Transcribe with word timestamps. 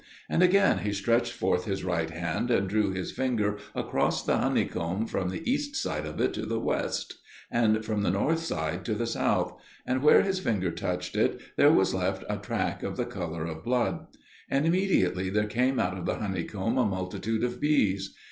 And 0.27 0.41
again 0.41 0.79
he 0.79 0.93
stretched 0.93 1.31
forth 1.31 1.65
his 1.65 1.83
right 1.83 2.09
hand 2.09 2.49
and 2.49 2.67
drew 2.67 2.89
his 2.91 3.11
finger 3.11 3.59
across 3.75 4.25
the 4.25 4.35
honeycomb 4.37 5.05
from 5.05 5.29
the 5.29 5.47
east 5.47 5.75
side 5.75 6.07
of 6.07 6.19
it 6.19 6.33
to 6.33 6.45
the 6.47 6.59
west, 6.59 7.19
and 7.51 7.85
from 7.85 8.01
the 8.01 8.09
north 8.09 8.39
side 8.39 8.83
to 8.85 8.95
the 8.95 9.05
south, 9.05 9.53
and 9.85 10.01
where 10.01 10.23
his 10.23 10.39
finger 10.39 10.71
touched 10.71 11.15
it 11.15 11.39
there 11.55 11.71
was 11.71 11.93
left 11.93 12.23
a 12.27 12.37
track 12.37 12.81
of 12.81 12.97
the 12.97 13.05
colour 13.05 13.45
of 13.45 13.63
blood. 13.63 14.07
And 14.49 14.65
immediately 14.65 15.29
there 15.29 15.45
came 15.45 15.79
out 15.79 15.95
of 15.99 16.07
the 16.07 16.15
honeycomb 16.15 16.79
a 16.79 16.85
multitude 16.87 17.43
of 17.43 17.59
bees. 17.61 18.15